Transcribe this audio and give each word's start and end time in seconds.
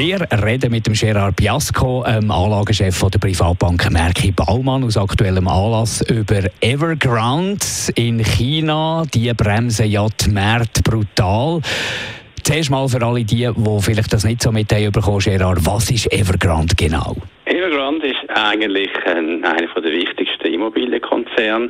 wir 0.00 0.26
reden 0.32 0.70
mit 0.70 0.86
dem 0.86 0.94
Gerard 0.94 1.36
Biasco, 1.36 2.02
ähm, 2.06 2.30
Anlagechef 2.30 2.96
von 2.96 3.10
der 3.10 3.18
Privatbank 3.18 3.90
Merki 3.90 4.32
Baumann, 4.32 4.82
aus 4.82 4.96
aktuellem 4.96 5.46
Anlass 5.46 6.00
über 6.08 6.48
Evergrande 6.62 7.66
in 7.96 8.24
China. 8.24 9.02
Die 9.12 9.30
bremsen 9.34 9.90
ja 9.90 10.06
die 10.08 10.30
Märkte 10.30 10.82
brutal. 10.82 11.60
Zuerst 12.42 12.70
mal 12.70 12.88
für 12.88 13.04
alle 13.04 13.24
die, 13.24 13.46
die 13.54 13.80
vielleicht 13.82 14.10
das 14.10 14.24
nicht 14.24 14.40
so 14.40 14.50
mit 14.50 14.68
bekommen, 14.68 15.18
Gerard, 15.18 15.66
was 15.66 15.90
ist 15.90 16.10
Evergrande 16.10 16.74
genau? 16.74 17.14
Evergrande 17.44 18.06
ist 18.06 18.30
eigentlich 18.30 18.90
ein, 19.04 19.44
einer 19.44 19.82
der 19.82 19.92
wichtigsten 19.92 20.46
Immobilienkonzerne 20.46 21.68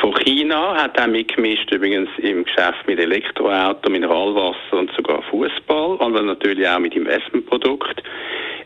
von 0.00 0.14
China, 0.14 0.74
hat 0.74 1.00
auch 1.00 1.06
mitgemischt 1.06 1.70
übrigens 1.72 2.08
im 2.18 2.44
Geschäft 2.44 2.86
mit 2.86 2.98
Elektroauto, 2.98 3.90
Mineralwasser 3.90 4.78
und 4.78 4.90
sogar 4.96 5.22
Fußball, 5.22 5.96
und 5.96 6.26
natürlich 6.26 6.68
auch 6.68 6.78
mit 6.78 6.94
Investmentprodukten. 6.94 8.04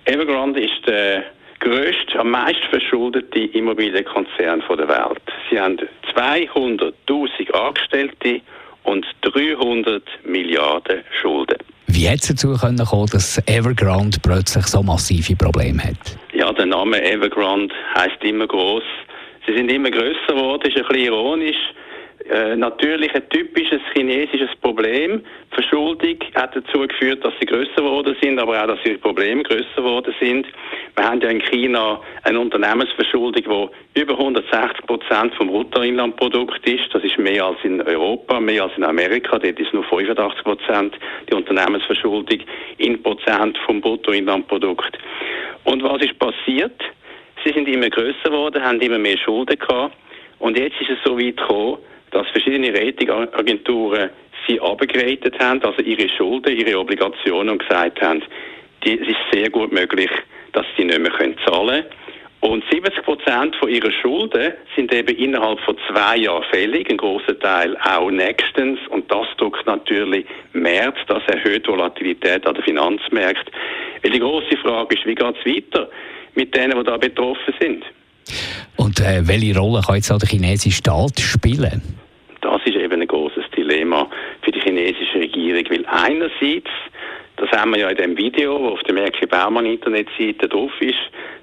Evergrande 0.05 0.61
ist 0.61 0.87
der 0.87 1.25
grösste, 1.61 2.19
am 2.19 2.31
meisten 2.31 2.63
verschuldete 2.71 3.39
Immobilienkonzern 3.39 4.63
der 4.69 4.89
Welt. 4.89 5.23
Sie 5.51 5.61
haben 5.61 5.79
200.000 6.15 7.51
Angestellte 7.53 8.41
und 8.83 9.07
300 9.23 10.03
Milliarden 10.25 11.03
Schulden. 11.21 11.59
Wie 11.87 12.09
hat 12.09 12.21
es 12.21 12.29
dazu 12.29 12.57
kommen, 12.57 12.77
dass 12.77 13.41
Evergrande 13.47 14.19
plötzlich 14.23 14.67
so 14.67 14.83
massive 14.83 15.37
Probleme 15.37 15.83
hat? 15.85 16.19
Ja, 16.33 16.53
der 16.53 16.67
Name 16.67 17.03
Evergrande 17.03 17.75
heißt 17.95 18.25
immer 18.25 18.47
groß. 18.47 18.83
Sie 19.47 19.57
sind 19.57 19.71
immer 19.71 19.91
größer 19.91 20.29
geworden, 20.29 20.69
ist 20.69 20.77
ein 20.77 20.87
bisschen 20.87 21.05
ironisch. 21.05 21.73
Äh, 22.31 22.55
natürlich 22.55 23.13
ein 23.15 23.29
typisches 23.31 23.81
chinesisches 23.93 24.55
Problem. 24.61 25.23
Verschuldung 25.51 26.17
hat 26.35 26.55
dazu 26.55 26.87
geführt, 26.87 27.25
dass 27.25 27.35
sie 27.41 27.47
größer 27.47 27.75
geworden 27.75 28.17
sind, 28.23 28.39
aber 28.39 28.63
auch, 28.63 28.69
dass 28.69 28.79
ihre 28.85 28.99
Probleme 28.99 29.43
größer 29.43 29.77
geworden 29.77 30.15
sind. 30.21 30.47
Wir 30.95 31.05
haben 31.05 31.21
ja 31.21 31.31
in 31.31 31.41
China 31.41 32.01
eine 32.23 32.39
Unternehmensverschuldung, 32.39 33.71
die 33.95 34.01
über 34.01 34.13
160 34.13 34.87
Prozent 34.87 35.35
vom 35.35 35.49
Bruttoinlandprodukt 35.49 36.65
ist. 36.69 36.95
Das 36.95 37.03
ist 37.03 37.19
mehr 37.19 37.45
als 37.45 37.59
in 37.65 37.83
Europa, 37.83 38.39
mehr 38.39 38.65
als 38.65 38.77
in 38.77 38.85
Amerika. 38.85 39.39
Dort 39.39 39.59
ist 39.59 39.75
nur 39.75 39.85
85 39.85 40.45
Prozent 40.45 40.95
die 41.29 41.35
Unternehmensverschuldung 41.35 42.39
in 42.79 43.03
Prozent 43.03 43.59
vom 43.67 43.81
Bruttoinlandprodukt. 43.81 44.97
Und 45.65 45.83
was 45.83 46.03
ist 46.03 46.17
passiert? 46.19 46.81
Sie 47.45 47.53
sind 47.53 47.69
immer 47.69 47.91
größer 47.91 48.31
geworden, 48.31 48.63
haben 48.63 48.81
immer 48.81 48.99
mehr 48.99 49.19
Schulden 49.19 49.59
gehabt. 49.59 49.97
Und 50.39 50.59
jetzt 50.59 50.81
ist 50.81 50.91
es 50.91 50.99
so 51.05 51.19
weit 51.19 51.37
gekommen, 51.37 51.79
dass 52.11 52.29
verschiedene 52.29 52.73
Ratingagenturen 52.73 54.11
sie 54.47 54.61
abgegradet 54.61 55.39
haben, 55.39 55.63
also 55.63 55.83
ihre 55.83 56.09
Schulden, 56.09 56.57
ihre 56.57 56.79
Obligationen 56.79 57.51
und 57.51 57.59
gesagt 57.59 58.01
haben, 58.01 58.23
die, 58.85 58.99
es 58.99 59.09
ist 59.09 59.19
sehr 59.33 59.51
gut 59.51 59.73
möglich, 59.73 60.11
dass 60.53 60.67
sie 60.77 60.85
nicht 60.85 60.99
mehr 60.99 61.13
können 61.13 61.37
zahlen 61.47 61.85
können. 61.85 62.03
Und 62.43 62.65
70 62.73 63.05
Prozent 63.05 63.55
von 63.55 63.69
ihrer 63.69 63.93
Schulden 63.93 64.55
sind 64.75 64.93
eben 64.93 65.17
innerhalb 65.17 65.61
von 65.61 65.79
zwei 65.89 66.17
Jahren 66.17 66.43
fällig, 66.51 66.91
ein 66.91 66.97
großer 66.97 67.39
Teil 67.39 67.77
auch 67.85 68.11
nächstens. 68.11 68.81
Und 68.89 69.09
das 69.13 69.29
drückt 69.37 69.65
natürlich 69.65 70.27
März, 70.53 70.97
das 71.07 71.23
erhöht 71.29 71.69
Volatilität 71.69 72.45
an 72.45 72.55
den 72.55 72.65
Finanzmärkten. 72.65 73.55
Weil 74.03 74.11
die 74.11 74.19
große 74.19 74.57
Frage 74.63 74.95
ist, 74.97 75.07
wie 75.07 75.15
geht 75.15 75.37
es 75.37 75.47
weiter 75.47 75.89
mit 76.35 76.55
denen, 76.55 76.79
die 76.79 76.85
da 76.85 76.97
betroffen 76.97 77.55
sind? 77.61 77.85
Und 78.77 79.01
äh, 79.01 79.27
welche 79.27 79.59
Rolle 79.59 79.83
kann 79.83 79.97
jetzt 79.97 80.11
auch 80.11 80.19
der 80.19 80.29
chinesische 80.29 80.77
Staat 80.77 81.21
spielen? 81.21 81.83
Das 82.41 82.61
ist 82.65 82.77
eben 82.77 83.01
ein 83.01 83.07
großes 83.07 83.45
Dilemma 83.57 84.09
für 84.43 84.51
die 84.51 84.61
chinesische 84.61 85.21
Regierung, 85.21 85.65
weil 85.71 85.87
einerseits 85.87 86.71
das 87.37 87.51
haben 87.51 87.73
wir 87.73 87.81
ja 87.81 87.89
in 87.89 87.97
dem 87.97 88.17
Video, 88.17 88.57
das 88.57 88.73
auf 88.75 88.83
der 88.85 88.95
Merkel 88.95 89.27
Baumann 89.27 89.67
Internetseite 89.67 90.49
drauf 90.49 90.71
ist, 90.81 90.95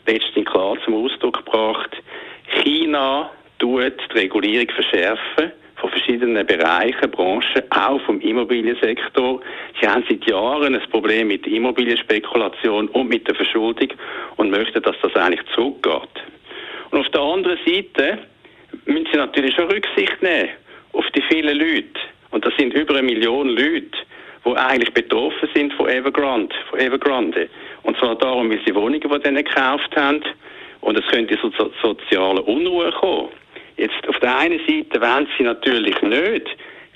letztens 0.05 0.45
klar 0.45 0.77
zum 0.85 0.93
Ausdruck 0.93 1.43
gebracht. 1.43 1.89
China 2.63 3.29
tut 3.57 3.93
die 4.13 4.17
Regulierung 4.17 4.69
verschärfen 4.69 5.51
von 5.79 5.89
verschiedenen 5.89 6.45
Bereichen, 6.45 7.11
Branchen, 7.11 7.63
auch 7.71 8.01
vom 8.01 8.19
Immobiliensektor. 8.21 9.41
Sie 9.79 9.87
haben 9.87 10.03
seit 10.09 10.25
Jahren 10.29 10.75
ein 10.75 10.89
Problem 10.89 11.29
mit 11.29 11.47
Immobilienspekulation 11.47 12.89
und 12.89 13.09
mit 13.09 13.27
der 13.27 13.35
Verschuldung 13.35 13.89
und 14.35 14.51
möchten, 14.51 14.81
dass 14.81 14.95
das 15.01 15.15
eigentlich 15.15 15.45
zurückgeht. 15.55 16.23
Und 16.91 16.99
auf 16.99 17.09
der 17.09 17.21
anderen 17.21 17.59
Seite 17.65 18.19
müssen 18.85 19.07
sie 19.11 19.17
natürlich 19.17 19.55
schon 19.55 19.69
Rücksicht 19.71 20.21
nehmen 20.21 20.49
auf 20.93 21.05
die 21.15 21.21
vielen 21.29 21.57
Leute. 21.57 21.99
Und 22.31 22.45
das 22.45 22.53
sind 22.57 22.73
über 22.73 22.95
eine 22.95 23.03
Million 23.03 23.49
Leute, 23.49 23.97
die 24.45 24.55
eigentlich 24.55 24.93
betroffen 24.93 25.49
sind 25.53 25.73
von 25.73 25.87
Evergrande. 25.87 26.55
Von 26.69 26.79
Evergrande. 26.79 27.49
Und 27.83 27.97
zwar 27.97 28.15
darum, 28.15 28.49
weil 28.49 28.59
sie 28.65 28.75
Wohnungen 28.75 29.01
von 29.01 29.21
denen 29.21 29.43
gekauft 29.43 29.95
haben. 29.95 30.21
Und 30.81 30.97
es 30.97 31.05
könnte 31.07 31.39
zu 31.39 31.51
so 31.57 31.71
sozialen 31.81 32.39
Unruhe 32.39 32.91
kommen. 32.91 33.29
Auf 34.19 34.25
der 34.25 34.37
einen 34.37 34.59
Seite 34.67 34.99
wollen 34.99 35.29
sie 35.37 35.45
natürlich 35.45 36.01
nicht 36.01 36.45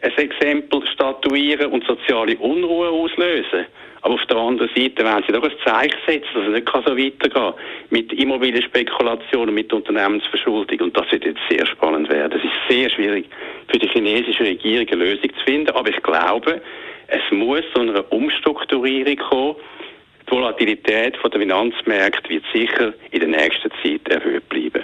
ein 0.02 0.12
Exempel 0.18 0.86
statuieren 0.88 1.72
und 1.72 1.86
soziale 1.88 2.36
Unruhe 2.36 2.90
auslösen. 2.90 3.66
Aber 4.02 4.16
auf 4.16 4.26
der 4.26 4.36
anderen 4.36 4.70
Seite 4.76 5.06
wollen 5.06 5.24
sie 5.26 5.32
doch 5.32 5.44
ein 5.44 5.54
Zeichen 5.66 5.98
setzen, 6.06 6.28
dass 6.34 6.48
es 6.48 6.52
nicht 6.52 6.68
so 6.68 6.98
weitergehen 6.98 7.32
kann 7.32 7.54
mit 7.92 8.12
Immobilienspekulation 8.12 9.48
und 9.48 9.56
mit 9.56 9.72
Unternehmensverschuldung. 9.72 10.82
Und 10.82 10.98
das 10.98 11.10
wird 11.14 11.24
jetzt 11.24 11.40
sehr 11.50 11.66
spannend 11.66 12.10
werden. 12.10 12.38
Es 12.38 12.44
ist 12.44 12.52
sehr 12.68 12.90
schwierig 12.90 13.30
für 13.70 13.80
die 13.80 13.88
chinesische 13.88 14.44
Regierung 14.44 14.86
eine 14.90 15.06
Lösung 15.06 15.30
zu 15.34 15.46
finden. 15.46 15.72
Aber 15.72 15.90
ich 15.90 16.04
glaube, 16.04 16.62
es 17.08 17.32
muss 17.32 17.64
zu 17.74 17.84
einer 17.84 18.12
Umstrukturierung 18.12 19.16
kommen. 19.16 19.56
Die 20.28 20.32
Volatilität 20.36 21.18
der 21.24 21.40
Finanzmärkte 21.40 22.30
wird 22.30 22.44
sicher 22.54 22.94
in 23.12 23.20
der 23.22 23.30
nächsten 23.30 23.72
Zeit 23.82 24.10
erhöht 24.10 24.50
bleiben. 24.50 24.84